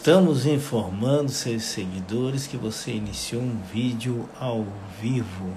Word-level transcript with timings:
Estamos 0.00 0.46
informando 0.46 1.28
seus 1.28 1.62
seguidores 1.62 2.46
que 2.46 2.56
você 2.56 2.90
iniciou 2.90 3.42
um 3.42 3.60
vídeo 3.70 4.26
ao 4.40 4.64
vivo. 4.98 5.54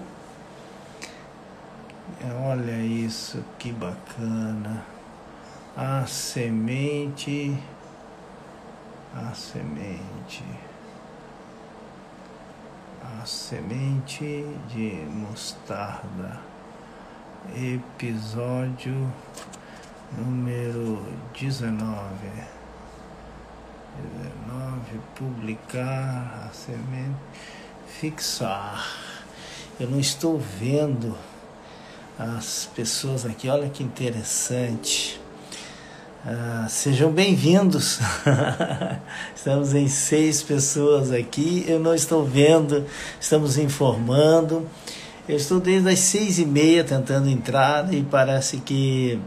Olha 2.45 2.77
isso, 2.77 3.41
que 3.57 3.71
bacana. 3.71 4.83
A 5.77 6.05
semente. 6.05 7.57
A 9.15 9.33
semente. 9.33 10.43
A 13.01 13.25
semente 13.25 14.45
de 14.67 15.05
mostarda. 15.09 16.41
Episódio 17.55 19.09
número 20.17 21.01
19. 21.33 22.62
19, 24.83 24.99
publicar, 25.15 26.49
a 26.49 26.53
semente, 26.53 27.15
fixar. 27.87 28.85
Eu 29.79 29.89
não 29.89 29.99
estou 29.99 30.37
vendo 30.37 31.15
as 32.17 32.69
pessoas 32.75 33.25
aqui, 33.25 33.49
olha 33.49 33.69
que 33.69 33.83
interessante. 33.83 35.19
Ah, 36.25 36.67
sejam 36.69 37.11
bem-vindos. 37.11 37.99
estamos 39.35 39.73
em 39.73 39.87
seis 39.87 40.41
pessoas 40.41 41.11
aqui. 41.11 41.65
Eu 41.67 41.79
não 41.79 41.93
estou 41.93 42.23
vendo, 42.23 42.85
estamos 43.19 43.57
informando. 43.57 44.67
Eu 45.27 45.37
estou 45.37 45.59
desde 45.59 45.89
as 45.89 45.99
seis 45.99 46.39
e 46.39 46.45
meia 46.45 46.83
tentando 46.83 47.29
entrar 47.29 47.93
e 47.93 48.03
parece 48.03 48.57
que 48.57 49.19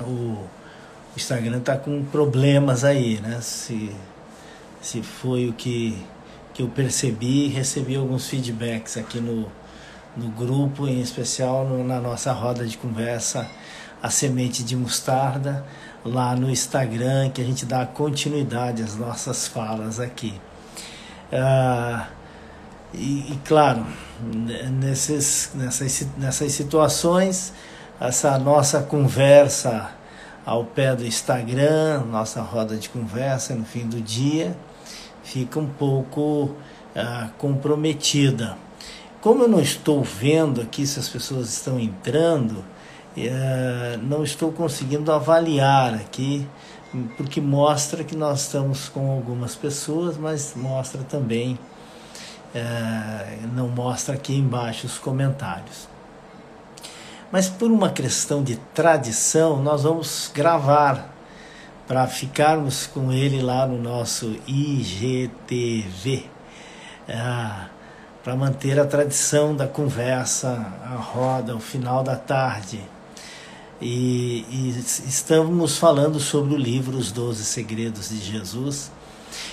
o 0.00 0.36
Instagram 1.16 1.58
está 1.58 1.76
com 1.76 2.04
problemas 2.04 2.84
aí, 2.84 3.20
né? 3.20 3.40
Se, 3.40 3.92
se 4.84 5.02
foi 5.02 5.48
o 5.48 5.54
que, 5.54 5.96
que 6.52 6.62
eu 6.62 6.68
percebi, 6.68 7.48
recebi 7.48 7.96
alguns 7.96 8.28
feedbacks 8.28 8.98
aqui 8.98 9.18
no, 9.18 9.50
no 10.14 10.28
grupo, 10.28 10.86
em 10.86 11.00
especial 11.00 11.64
no, 11.64 11.82
na 11.82 11.98
nossa 11.98 12.30
roda 12.32 12.66
de 12.66 12.76
conversa, 12.76 13.48
a 14.02 14.10
semente 14.10 14.62
de 14.62 14.76
mostarda, 14.76 15.64
lá 16.04 16.36
no 16.36 16.50
Instagram, 16.50 17.30
que 17.30 17.40
a 17.40 17.44
gente 17.44 17.64
dá 17.64 17.86
continuidade 17.86 18.82
às 18.82 18.94
nossas 18.94 19.48
falas 19.48 19.98
aqui. 19.98 20.38
Ah, 21.32 22.08
e, 22.92 23.32
e, 23.32 23.40
claro, 23.42 23.86
nesses, 24.70 25.52
nessas, 25.54 26.06
nessas 26.18 26.52
situações, 26.52 27.54
essa 27.98 28.38
nossa 28.38 28.82
conversa 28.82 29.92
ao 30.44 30.62
pé 30.62 30.94
do 30.94 31.06
Instagram, 31.06 32.04
nossa 32.10 32.42
roda 32.42 32.76
de 32.76 32.90
conversa 32.90 33.54
no 33.54 33.64
fim 33.64 33.88
do 33.88 33.98
dia, 33.98 34.54
fica 35.24 35.58
um 35.58 35.66
pouco 35.66 36.54
ah, 36.94 37.30
comprometida. 37.38 38.56
Como 39.20 39.44
eu 39.44 39.48
não 39.48 39.60
estou 39.60 40.02
vendo 40.02 40.60
aqui 40.60 40.86
se 40.86 41.00
as 41.00 41.08
pessoas 41.08 41.48
estão 41.48 41.80
entrando, 41.80 42.62
eh, 43.16 43.98
não 44.02 44.22
estou 44.22 44.52
conseguindo 44.52 45.10
avaliar 45.10 45.94
aqui, 45.94 46.46
porque 47.16 47.40
mostra 47.40 48.04
que 48.04 48.14
nós 48.14 48.42
estamos 48.42 48.88
com 48.88 49.10
algumas 49.10 49.54
pessoas, 49.54 50.18
mas 50.18 50.52
mostra 50.54 51.02
também, 51.04 51.58
eh, 52.54 53.38
não 53.54 53.66
mostra 53.68 54.14
aqui 54.14 54.36
embaixo 54.36 54.86
os 54.86 54.98
comentários. 54.98 55.88
Mas 57.32 57.48
por 57.48 57.70
uma 57.70 57.90
questão 57.90 58.42
de 58.42 58.56
tradição, 58.74 59.62
nós 59.62 59.84
vamos 59.84 60.30
gravar 60.34 61.13
para 61.86 62.06
ficarmos 62.06 62.86
com 62.86 63.12
ele 63.12 63.42
lá 63.42 63.66
no 63.66 63.80
nosso 63.80 64.36
IGTV, 64.46 66.26
ah, 67.08 67.66
para 68.22 68.34
manter 68.34 68.80
a 68.80 68.86
tradição 68.86 69.54
da 69.54 69.66
conversa, 69.66 70.66
a 70.82 70.96
roda, 70.96 71.52
ao 71.52 71.60
final 71.60 72.02
da 72.02 72.16
tarde. 72.16 72.80
E, 73.80 74.46
e, 74.48 74.70
estamos 75.06 75.76
falando 75.76 76.18
sobre 76.18 76.54
o 76.54 76.56
livro 76.56 76.96
Os 76.96 77.12
Doze 77.12 77.44
Segredos 77.44 78.08
de 78.08 78.18
Jesus, 78.18 78.90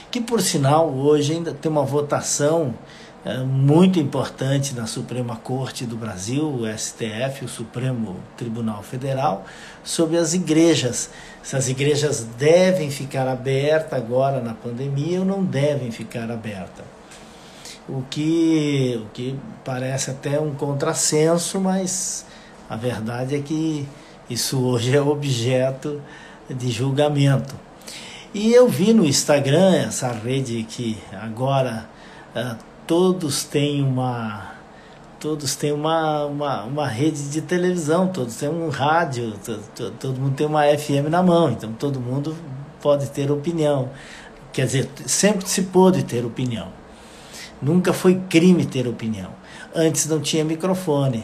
que 0.10 0.22
por 0.22 0.42
sinal 0.42 0.90
hoje 0.90 1.34
ainda 1.34 1.54
tem 1.54 1.70
uma 1.70 1.84
votação 1.84 2.74
é, 2.74 3.11
muito 3.44 4.00
importante 4.00 4.74
na 4.74 4.88
Suprema 4.88 5.36
Corte 5.36 5.86
do 5.86 5.96
Brasil, 5.96 6.44
o 6.44 6.66
STF, 6.66 7.46
o 7.46 7.48
Supremo 7.48 8.16
Tribunal 8.36 8.82
Federal, 8.82 9.46
sobre 9.84 10.18
as 10.18 10.34
igrejas. 10.34 11.12
Se 11.44 11.56
as 11.56 11.70
igrejas 11.70 12.24
devem 12.38 12.90
ficar 12.90 13.28
abertas 13.28 13.94
agora 13.94 14.42
na 14.42 14.56
pandemia 14.56 15.20
ou 15.20 15.26
não 15.26 15.44
devem 15.44 15.92
ficar 15.92 16.32
abertas. 16.32 16.86
O 17.88 18.04
que, 18.10 19.00
o 19.04 19.10
que 19.14 19.36
parece 19.64 20.12
até 20.12 20.40
um 20.40 20.56
contrassenso, 20.56 21.60
mas 21.60 22.26
a 22.68 22.76
verdade 22.76 23.36
é 23.36 23.40
que 23.40 23.88
isso 24.28 24.64
hoje 24.64 24.96
é 24.96 25.02
objeto 25.02 26.02
de 26.50 26.72
julgamento. 26.72 27.54
E 28.34 28.52
eu 28.54 28.68
vi 28.68 28.94
no 28.94 29.06
Instagram, 29.06 29.76
essa 29.76 30.12
rede 30.12 30.64
que 30.64 30.98
agora 31.12 31.86
uh, 32.36 32.71
todos 32.92 33.46
têm 33.46 33.82
uma 33.82 34.52
todos 35.18 35.56
têm 35.56 35.72
uma, 35.72 36.26
uma, 36.26 36.64
uma 36.64 36.88
rede 36.90 37.30
de 37.30 37.40
televisão, 37.40 38.10
todos 38.10 38.36
têm 38.36 38.50
um 38.50 38.68
rádio, 38.68 39.34
todo, 39.46 39.92
todo 39.92 40.20
mundo 40.20 40.36
tem 40.36 40.46
uma 40.46 40.64
FM 40.64 41.10
na 41.10 41.24
mão, 41.24 41.50
então 41.50 41.72
todo 41.72 42.02
mundo 42.02 42.36
pode 42.82 43.10
ter 43.12 43.32
opinião. 43.32 43.90
Quer 44.52 44.66
dizer, 44.66 44.90
sempre 45.06 45.48
se 45.48 45.62
pôde 45.62 46.04
ter 46.04 46.26
opinião. 46.26 46.68
Nunca 47.62 47.94
foi 47.94 48.20
crime 48.28 48.66
ter 48.66 48.86
opinião. 48.86 49.32
Antes 49.74 50.06
não 50.08 50.20
tinha 50.20 50.44
microfone, 50.44 51.24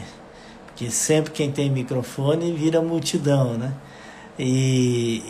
porque 0.68 0.90
sempre 0.90 1.32
quem 1.32 1.52
tem 1.52 1.68
microfone 1.68 2.50
vira 2.50 2.80
multidão, 2.80 3.58
né? 3.58 3.74
E, 4.38 5.22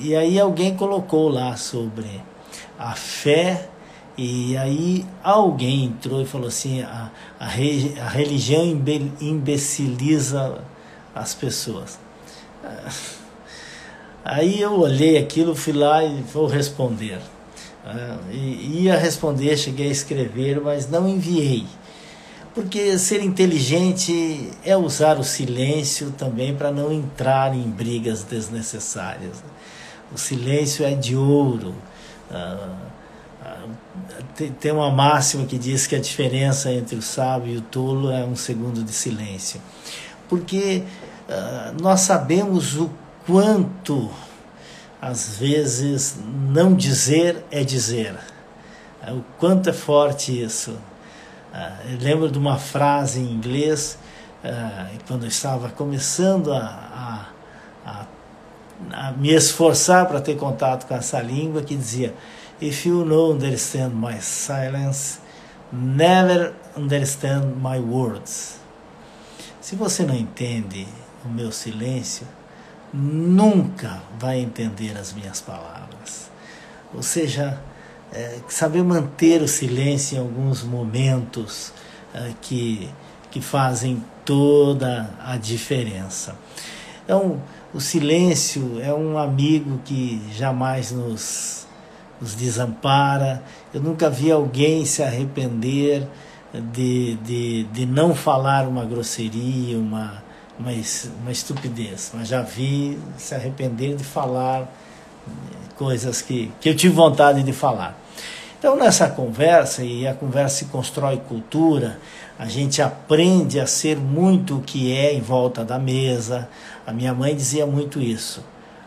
e, 0.00 0.08
e 0.08 0.16
aí 0.16 0.40
alguém 0.40 0.74
colocou 0.74 1.28
lá 1.28 1.56
sobre 1.56 2.20
a 2.76 2.96
fé 2.96 3.68
e 4.16 4.56
aí 4.56 5.04
alguém 5.22 5.84
entrou 5.84 6.22
e 6.22 6.26
falou 6.26 6.48
assim: 6.48 6.80
a, 6.82 7.10
a, 7.38 7.46
re, 7.46 7.94
a 8.00 8.08
religião 8.08 8.64
imbeciliza 9.20 10.58
as 11.14 11.34
pessoas. 11.34 11.98
Aí 14.24 14.60
eu 14.60 14.80
olhei 14.80 15.18
aquilo, 15.18 15.54
fui 15.54 15.72
lá 15.72 16.02
e 16.02 16.22
vou 16.22 16.46
responder. 16.46 17.20
Ah, 17.84 18.18
e 18.32 18.82
ia 18.84 18.98
responder, 18.98 19.56
cheguei 19.56 19.88
a 19.88 19.92
escrever, 19.92 20.60
mas 20.60 20.88
não 20.90 21.08
enviei. 21.08 21.64
Porque 22.52 22.98
ser 22.98 23.22
inteligente 23.22 24.50
é 24.64 24.76
usar 24.76 25.18
o 25.20 25.22
silêncio 25.22 26.10
também 26.12 26.56
para 26.56 26.72
não 26.72 26.90
entrar 26.90 27.54
em 27.54 27.62
brigas 27.62 28.24
desnecessárias. 28.24 29.44
O 30.12 30.18
silêncio 30.18 30.84
é 30.84 30.94
de 30.94 31.14
ouro. 31.14 31.74
Tem 34.60 34.72
uma 34.72 34.90
máxima 34.90 35.46
que 35.46 35.58
diz 35.58 35.86
que 35.86 35.94
a 35.96 36.00
diferença 36.00 36.70
entre 36.70 36.96
o 36.96 37.02
sábio 37.02 37.54
e 37.54 37.56
o 37.58 37.60
tolo 37.60 38.10
é 38.10 38.24
um 38.24 38.36
segundo 38.36 38.82
de 38.82 38.92
silêncio. 38.92 39.60
Porque 40.28 40.82
uh, 41.28 41.82
nós 41.82 42.00
sabemos 42.00 42.76
o 42.76 42.90
quanto, 43.26 44.10
às 45.00 45.38
vezes, 45.38 46.16
não 46.48 46.74
dizer 46.74 47.44
é 47.50 47.64
dizer. 47.64 48.14
Uh, 49.06 49.14
o 49.14 49.24
quanto 49.38 49.70
é 49.70 49.72
forte 49.72 50.42
isso. 50.42 50.72
Uh, 50.72 51.92
eu 51.92 51.98
lembro 51.98 52.30
de 52.30 52.38
uma 52.38 52.58
frase 52.58 53.20
em 53.20 53.32
inglês, 53.32 53.98
quando 55.08 55.24
eu 55.24 55.28
estava 55.28 55.70
começando 55.70 56.52
a, 56.52 57.26
a, 57.84 58.06
a, 58.94 59.08
a 59.08 59.12
me 59.12 59.34
esforçar 59.34 60.06
para 60.06 60.20
ter 60.20 60.36
contato 60.36 60.86
com 60.86 60.94
essa 60.94 61.20
língua, 61.20 61.62
que 61.62 61.74
dizia 61.74 62.14
If 62.58 62.86
you 62.86 63.04
no 63.04 63.32
understand 63.32 63.94
my 63.94 64.18
silence, 64.18 65.20
never 65.70 66.54
understand 66.74 67.56
my 67.62 67.78
words. 67.78 68.58
Se 69.60 69.76
você 69.76 70.04
não 70.04 70.14
entende 70.14 70.88
o 71.22 71.28
meu 71.28 71.52
silêncio, 71.52 72.26
nunca 72.94 74.02
vai 74.18 74.40
entender 74.40 74.96
as 74.96 75.12
minhas 75.12 75.38
palavras. 75.40 76.30
Ou 76.94 77.02
seja, 77.02 77.60
é, 78.10 78.38
saber 78.48 78.82
manter 78.82 79.42
o 79.42 79.48
silêncio 79.48 80.16
em 80.16 80.20
alguns 80.20 80.62
momentos 80.62 81.74
é, 82.14 82.32
que, 82.40 82.88
que 83.30 83.42
fazem 83.42 84.02
toda 84.24 85.10
a 85.22 85.36
diferença. 85.36 86.34
Então, 87.04 87.42
o 87.74 87.80
silêncio 87.82 88.80
é 88.80 88.94
um 88.94 89.18
amigo 89.18 89.78
que 89.84 90.22
jamais 90.32 90.90
nos 90.90 91.66
nos 92.20 92.34
desampara. 92.34 93.42
Eu 93.72 93.80
nunca 93.80 94.08
vi 94.08 94.30
alguém 94.30 94.84
se 94.84 95.02
arrepender 95.02 96.06
de, 96.72 97.16
de, 97.16 97.64
de 97.64 97.86
não 97.86 98.14
falar 98.14 98.66
uma 98.66 98.84
grosseria, 98.84 99.78
uma, 99.78 100.22
uma, 100.58 100.70
uma 101.20 101.32
estupidez, 101.32 102.12
mas 102.14 102.28
já 102.28 102.42
vi 102.42 102.98
se 103.16 103.34
arrepender 103.34 103.96
de 103.96 104.04
falar 104.04 104.70
coisas 105.76 106.22
que, 106.22 106.50
que 106.60 106.68
eu 106.68 106.76
tive 106.76 106.94
vontade 106.94 107.42
de 107.42 107.52
falar. 107.52 107.98
Então, 108.58 108.74
nessa 108.74 109.08
conversa, 109.08 109.84
e 109.84 110.08
a 110.08 110.14
conversa 110.14 110.56
se 110.56 110.64
constrói 110.66 111.18
cultura, 111.18 111.98
a 112.38 112.46
gente 112.46 112.80
aprende 112.80 113.60
a 113.60 113.66
ser 113.66 113.96
muito 113.96 114.56
o 114.56 114.60
que 114.62 114.92
é 114.92 115.12
em 115.12 115.20
volta 115.20 115.64
da 115.64 115.78
mesa. 115.78 116.48
A 116.86 116.92
minha 116.92 117.12
mãe 117.12 117.36
dizia 117.36 117.66
muito 117.66 118.00
isso. 118.00 118.42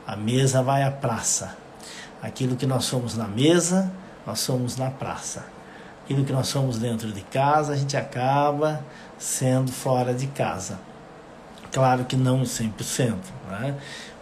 A 0.06 0.16
mesa 0.16 0.64
vai 0.64 0.84
à 0.84 0.92
praça. 0.92 1.56
Aquilo 2.22 2.56
que 2.56 2.66
nós 2.66 2.86
somos 2.86 3.16
na 3.16 3.28
mesa, 3.28 3.92
nós 4.26 4.40
somos 4.40 4.76
na 4.76 4.92
praça. 4.92 5.46
Aquilo 6.04 6.26
que 6.26 6.34
nós 6.34 6.48
somos 6.48 6.78
dentro 6.78 7.12
de 7.12 7.22
casa, 7.22 7.74
a 7.74 7.76
gente 7.76 7.96
acaba 7.96 8.84
sendo 9.18 9.72
fora 9.72 10.14
de 10.14 10.28
casa. 10.28 10.80
Claro 11.72 12.06
que 12.06 12.16
não 12.16 12.42
100%, 12.42 13.16
né? 13.50 13.76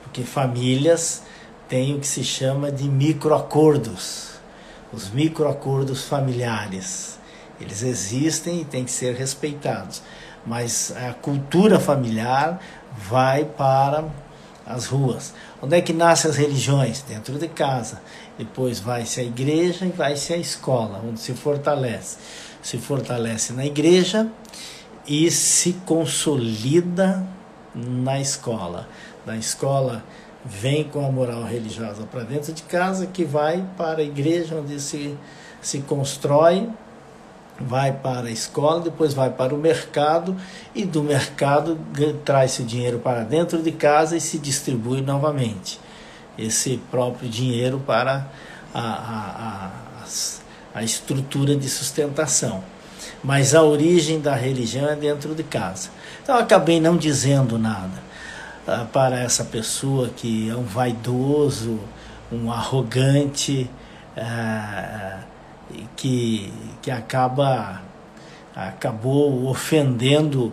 porque 0.04 0.24
famílias 0.24 1.24
têm 1.68 1.96
o 1.96 2.00
que 2.00 2.08
se 2.08 2.24
chama 2.24 2.72
de 2.72 2.90
microacordos, 2.90 4.32
os 4.92 5.10
microacordos 5.10 6.04
familiares. 6.04 7.18
Eles 7.60 7.84
existem 7.84 8.62
e 8.62 8.66
têm 8.66 8.84
que 8.84 8.92
ser 8.92 9.16
respeitados, 9.16 10.02
mas 10.46 10.94
a 10.96 11.14
cultura 11.14 11.80
familiar 11.80 12.60
vai 13.10 13.46
para 13.46 14.06
as 14.68 14.86
ruas. 14.86 15.34
Onde 15.62 15.78
é 15.78 15.82
que 15.82 15.94
nascem 15.94 16.30
as 16.30 16.38
religiões? 16.38 17.02
Dentro 17.02 17.40
de 17.40 17.48
casa. 17.48 18.02
Depois 18.38 18.80
vai-se 18.80 19.20
à 19.20 19.24
igreja 19.24 19.86
e 19.86 19.90
vai-se 19.90 20.34
à 20.34 20.38
escola, 20.38 21.02
onde 21.08 21.20
se 21.20 21.34
fortalece. 21.34 22.18
Se 22.62 22.78
fortalece 22.78 23.54
na 23.54 23.66
igreja 23.66 24.30
e 25.08 25.32
se 25.32 25.74
consolida 25.86 27.26
na 27.74 28.20
escola. 28.20 28.88
Na 29.26 29.38
escola 29.38 30.04
vem 30.44 30.84
com 30.84 31.06
a 31.06 31.12
moral 31.12 31.44
religiosa 31.44 32.04
para 32.04 32.24
dentro 32.24 32.52
de 32.54 32.64
casa, 32.64 33.06
que 33.08 33.24
vai 33.24 33.66
para 33.78 34.02
a 34.02 34.04
igreja, 34.04 34.56
onde 34.56 34.80
se, 34.82 35.18
se 35.62 35.80
constrói, 35.80 36.70
vai 37.60 37.92
para 37.92 38.28
a 38.28 38.32
escola, 38.32 38.82
depois 38.82 39.14
vai 39.14 39.30
para 39.30 39.54
o 39.54 39.58
mercado, 39.58 40.36
e 40.76 40.86
do 40.86 41.02
mercado 41.04 41.78
traz-se 42.24 42.62
o 42.62 42.66
dinheiro 42.66 43.00
para 43.00 43.24
dentro 43.24 43.62
de 43.62 43.72
casa 43.72 44.16
e 44.16 44.22
se 44.22 44.38
distribui 44.38 45.02
novamente. 45.02 45.80
Esse 46.38 46.78
próprio 46.92 47.28
dinheiro 47.28 47.82
para 47.86 48.28
a, 48.74 48.80
a, 48.80 49.72
a, 50.04 50.80
a 50.80 50.84
estrutura 50.84 51.56
de 51.56 51.68
sustentação. 51.68 52.64
Mas 53.24 53.56
a 53.56 53.64
origem 53.64 54.20
da 54.20 54.36
religião 54.36 54.88
é 54.88 54.96
dentro 54.96 55.34
de 55.34 55.44
casa. 55.44 55.90
Então 56.22 56.36
eu 56.36 56.42
acabei 56.42 56.80
não 56.80 56.96
dizendo 56.96 57.58
nada 57.58 58.00
uh, 58.68 58.86
para 58.88 59.20
essa 59.20 59.44
pessoa 59.44 60.10
que 60.10 60.50
é 60.50 60.56
um 60.56 60.64
vaidoso, 60.64 61.80
um 62.32 62.52
arrogante, 62.52 63.70
uh, 64.16 65.37
que, 65.96 66.52
que 66.82 66.92
acaba 66.92 67.82
acabou 68.56 69.46
ofendendo 69.48 70.52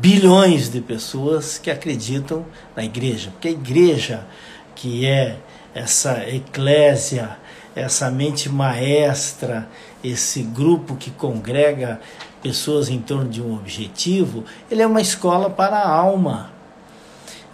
bilhões 0.00 0.68
de 0.68 0.82
pessoas 0.82 1.56
que 1.56 1.70
acreditam 1.70 2.44
na 2.76 2.84
igreja. 2.84 3.30
Porque 3.30 3.48
a 3.48 3.52
igreja, 3.52 4.26
que 4.74 5.06
é 5.06 5.38
essa 5.74 6.28
eclésia, 6.28 7.38
essa 7.74 8.10
mente 8.10 8.50
maestra, 8.50 9.66
esse 10.04 10.42
grupo 10.42 10.94
que 10.96 11.10
congrega 11.10 12.00
pessoas 12.42 12.90
em 12.90 12.98
torno 12.98 13.30
de 13.30 13.40
um 13.40 13.54
objetivo, 13.54 14.44
ele 14.70 14.82
é 14.82 14.86
uma 14.86 15.00
escola 15.00 15.48
para 15.48 15.78
a 15.78 15.88
alma. 15.88 16.51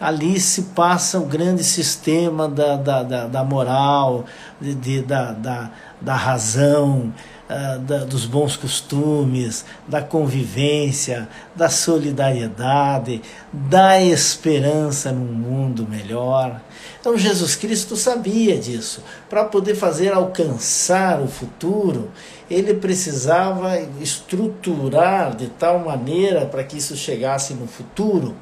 Ali 0.01 0.39
se 0.39 0.63
passa 0.63 1.19
o 1.19 1.27
grande 1.27 1.65
sistema 1.65 2.49
da, 2.49 2.77
da, 2.77 3.03
da, 3.03 3.27
da 3.27 3.45
moral, 3.45 4.27
de, 4.61 4.73
de, 4.73 5.03
da, 5.03 5.33
da, 5.33 5.71
da 6.01 6.15
razão, 6.15 7.13
uh, 7.51 7.79
da, 7.81 8.05
dos 8.05 8.25
bons 8.25 8.57
costumes, 8.57 9.65
da 9.89 10.01
convivência, 10.01 11.29
da 11.57 11.69
solidariedade, 11.69 13.21
da 13.53 14.01
esperança 14.01 15.11
num 15.11 15.33
mundo 15.33 15.85
melhor. 15.89 16.61
Então 17.01 17.19
Jesus 17.19 17.57
Cristo 17.57 17.97
sabia 17.97 18.57
disso. 18.57 19.03
Para 19.29 19.45
poder 19.45 19.75
fazer 19.75 20.13
alcançar 20.13 21.21
o 21.21 21.27
futuro, 21.27 22.09
ele 22.49 22.75
precisava 22.75 23.77
estruturar 24.01 25.35
de 25.35 25.49
tal 25.49 25.81
maneira 25.81 26.47
para 26.47 26.63
que 26.63 26.79
isso 26.79 26.97
chegasse 26.97 27.53
no 27.55 27.67
futuro 27.67 28.37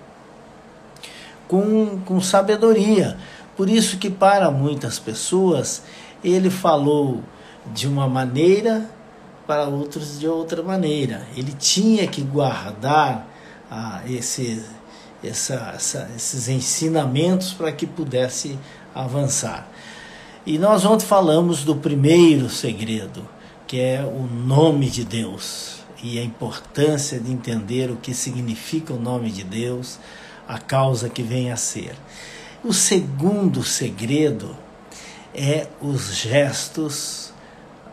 com, 1.49 1.99
com 2.05 2.21
sabedoria. 2.21 3.17
Por 3.57 3.69
isso 3.69 3.99
que 3.99 4.11
para 4.11 4.51
muitas 4.51 4.99
pessoas 4.99 5.83
ele 6.23 6.51
falou 6.51 7.23
de 7.73 7.87
uma 7.87 8.09
maneira 8.09 8.89
para 9.47 9.65
outros 9.65 10.19
de 10.19 10.29
outra 10.29 10.63
maneira. 10.63 11.27
Ele 11.37 11.53
tinha 11.53 12.07
que 12.07 12.21
guardar 12.21 13.27
ah, 13.71 14.03
esse, 14.09 14.63
essa, 15.23 15.73
essa, 15.75 16.11
esses 16.15 16.49
ensinamentos 16.49 17.53
para 17.53 17.73
que 17.73 17.87
pudesse 17.87 18.59
avançar. 18.95 19.69
E 20.45 20.59
nós 20.59 20.85
ontem 20.85 21.07
falamos 21.07 21.65
do 21.65 21.75
primeiro 21.75 22.49
segredo, 22.49 23.27
que 23.67 23.81
é 23.81 24.05
o 24.05 24.23
nome 24.23 24.89
de 24.89 25.05
Deus 25.05 25.77
e 26.03 26.19
a 26.19 26.23
importância 26.23 27.19
de 27.19 27.33
entender 27.33 27.91
o 27.91 27.97
que 27.97 28.15
significa 28.15 28.93
o 28.93 29.01
nome 29.01 29.31
de 29.31 29.43
Deus, 29.43 29.99
a 30.49 30.59
causa 30.59 31.09
que 31.09 31.23
vem 31.23 31.51
a 31.51 31.57
ser. 31.57 31.97
O 32.65 32.73
segundo 32.73 33.63
segredo 33.63 34.57
é 35.35 35.69
os 35.81 36.15
gestos, 36.15 37.33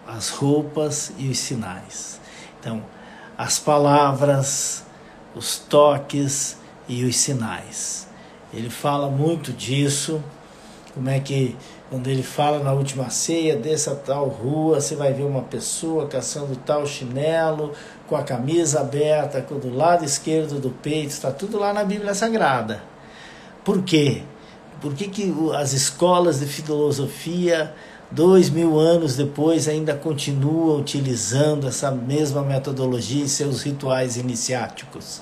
as 0.08 0.30
roupas 0.30 1.12
e 1.18 1.30
os 1.30 1.38
sinais. 1.38 2.20
Então, 2.60 2.84
as 3.38 3.60
palavras, 3.60 4.84
os 5.36 5.58
toques 5.58 6.58
e 6.88 7.04
os 7.04 7.16
sinais. 7.16 8.08
Ele 8.54 8.70
fala 8.70 9.10
muito 9.10 9.52
disso, 9.52 10.24
como 10.94 11.10
é 11.10 11.20
que 11.20 11.56
quando 11.90 12.08
ele 12.08 12.24
fala 12.24 12.64
na 12.64 12.72
última 12.72 13.10
ceia, 13.10 13.56
dessa 13.56 13.96
tal 13.96 14.28
rua, 14.28 14.80
você 14.80 14.96
vai 14.96 15.12
ver 15.14 15.24
uma 15.24 15.42
pessoa 15.42 16.08
caçando 16.08 16.56
tal 16.56 16.86
chinelo, 16.86 17.72
com 18.08 18.16
a 18.16 18.24
camisa 18.24 18.82
aberta, 18.82 19.42
com 19.42 19.58
do 19.58 19.74
lado 19.74 20.06
esquerdo 20.06 20.60
do 20.60 20.70
peito, 20.70 21.10
está 21.10 21.32
tudo 21.32 21.58
lá 21.58 21.74
na 21.74 21.84
Bíblia 21.84 22.14
Sagrada. 22.14 22.84
Por 23.64 23.82
quê? 23.84 24.24
Por 24.82 24.94
que, 24.94 25.08
que 25.08 25.34
as 25.56 25.74
escolas 25.74 26.40
de 26.40 26.46
filosofia, 26.46 27.74
dois 28.12 28.50
mil 28.50 28.78
anos 28.78 29.16
depois, 29.16 29.68
ainda 29.68 29.96
continuam 29.96 30.80
utilizando 30.80 31.68
essa 31.68 31.90
mesma 31.90 32.44
metodologia 32.44 33.24
em 33.24 33.28
seus 33.28 33.64
rituais 33.64 34.18
iniciáticos? 34.18 35.22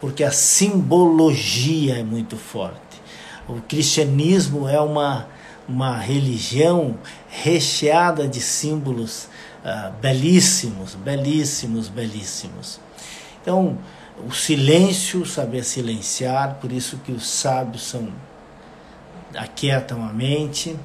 Porque 0.00 0.22
a 0.22 0.30
simbologia 0.30 1.98
é 1.98 2.02
muito 2.02 2.36
forte. 2.36 2.85
O 3.48 3.60
cristianismo 3.60 4.68
é 4.68 4.80
uma, 4.80 5.28
uma 5.68 5.96
religião 5.96 6.98
recheada 7.28 8.26
de 8.26 8.40
símbolos 8.40 9.28
uh, 9.64 9.92
belíssimos, 10.00 10.94
belíssimos, 10.94 11.88
belíssimos. 11.88 12.80
Então, 13.40 13.78
o 14.26 14.32
silêncio, 14.32 15.24
saber 15.24 15.62
silenciar, 15.62 16.58
por 16.60 16.72
isso 16.72 16.98
que 16.98 17.12
os 17.12 17.26
sábios 17.28 17.82
são 17.82 18.08
aquietam 19.36 20.02
a 20.04 20.12
mente, 20.12 20.76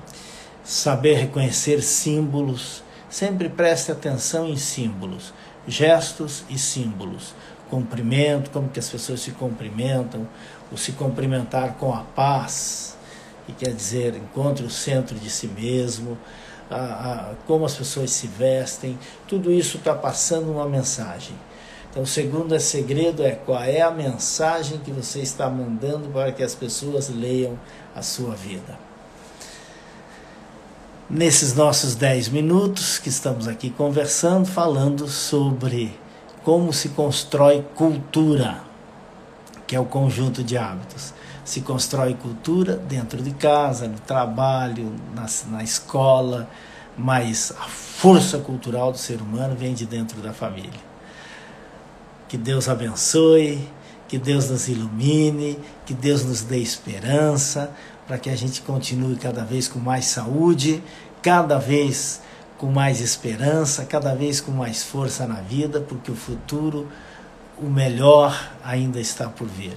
saber 0.63 1.15
reconhecer 1.15 1.81
símbolos, 1.81 2.83
sempre 3.09 3.49
preste 3.49 3.91
atenção 3.91 4.47
em 4.47 4.57
símbolos, 4.57 5.33
gestos 5.67 6.43
e 6.49 6.57
símbolos, 6.57 7.33
cumprimento, 7.71 8.51
como 8.51 8.67
que 8.67 8.79
as 8.79 8.89
pessoas 8.89 9.21
se 9.21 9.31
cumprimentam, 9.31 10.27
o 10.69 10.77
se 10.77 10.91
cumprimentar 10.91 11.75
com 11.77 11.93
a 11.93 12.01
paz, 12.01 12.97
que 13.45 13.53
quer 13.53 13.73
dizer 13.73 14.15
encontre 14.15 14.65
o 14.65 14.69
centro 14.69 15.17
de 15.17 15.29
si 15.29 15.47
mesmo, 15.47 16.17
a, 16.69 16.75
a, 16.75 17.33
como 17.47 17.65
as 17.65 17.73
pessoas 17.73 18.11
se 18.11 18.27
vestem, 18.27 18.99
tudo 19.27 19.51
isso 19.51 19.77
está 19.77 19.95
passando 19.95 20.51
uma 20.51 20.67
mensagem. 20.67 21.35
Então, 21.89 22.03
o 22.03 22.07
segundo 22.07 22.57
segredo 22.59 23.23
é 23.23 23.31
qual 23.31 23.61
é 23.61 23.81
a 23.81 23.91
mensagem 23.91 24.77
que 24.79 24.91
você 24.91 25.19
está 25.19 25.49
mandando 25.49 26.07
para 26.09 26.31
que 26.31 26.43
as 26.43 26.55
pessoas 26.55 27.09
leiam 27.09 27.59
a 27.95 28.01
sua 28.01 28.33
vida. 28.35 28.79
Nesses 31.09 31.53
nossos 31.53 31.93
dez 31.93 32.29
minutos 32.29 32.97
que 32.97 33.09
estamos 33.09 33.45
aqui 33.45 33.69
conversando, 33.69 34.45
falando 34.45 35.09
sobre 35.09 35.93
como 36.43 36.73
se 36.73 36.89
constrói 36.89 37.65
cultura, 37.75 38.61
que 39.67 39.75
é 39.75 39.79
o 39.79 39.85
conjunto 39.85 40.43
de 40.43 40.57
hábitos. 40.57 41.13
Se 41.43 41.61
constrói 41.61 42.13
cultura 42.13 42.75
dentro 42.75 43.21
de 43.21 43.31
casa, 43.31 43.87
no 43.87 43.99
trabalho, 43.99 44.93
na, 45.15 45.25
na 45.49 45.63
escola, 45.63 46.49
mas 46.97 47.53
a 47.59 47.67
força 47.67 48.37
cultural 48.37 48.91
do 48.91 48.97
ser 48.97 49.21
humano 49.21 49.55
vem 49.55 49.73
de 49.73 49.85
dentro 49.85 50.21
da 50.21 50.33
família. 50.33 50.91
Que 52.27 52.37
Deus 52.37 52.69
abençoe, 52.69 53.67
que 54.07 54.17
Deus 54.17 54.49
nos 54.49 54.67
ilumine, 54.67 55.57
que 55.85 55.93
Deus 55.93 56.23
nos 56.23 56.41
dê 56.41 56.57
esperança. 56.57 57.71
para 58.07 58.17
que 58.17 58.29
a 58.29 58.35
gente 58.35 58.61
continue 58.61 59.15
cada 59.15 59.45
vez 59.45 59.69
com 59.69 59.79
mais 59.79 60.05
saúde, 60.05 60.83
cada 61.21 61.57
vez 61.57 62.21
com 62.61 62.67
mais 62.67 63.01
esperança, 63.01 63.85
cada 63.85 64.13
vez 64.13 64.39
com 64.39 64.51
mais 64.51 64.83
força 64.83 65.25
na 65.25 65.41
vida, 65.41 65.81
porque 65.81 66.11
o 66.11 66.15
futuro, 66.15 66.87
o 67.57 67.65
melhor 67.65 68.51
ainda 68.63 68.99
está 68.99 69.27
por 69.27 69.47
vir. 69.47 69.73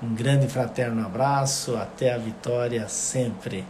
Um 0.00 0.14
grande 0.14 0.46
fraterno 0.46 1.04
abraço, 1.04 1.74
até 1.74 2.14
a 2.14 2.18
vitória 2.18 2.88
sempre. 2.88 3.64